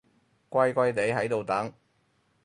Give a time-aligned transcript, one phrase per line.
[0.49, 1.71] 乖乖哋喺度等